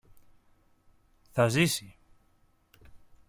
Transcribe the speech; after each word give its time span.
Θα 1.31 1.47
ζήσει! 1.47 1.95